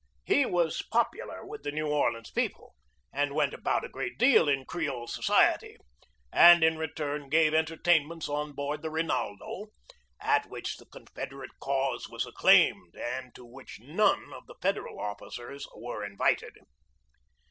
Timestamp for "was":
0.47-0.81, 12.09-12.25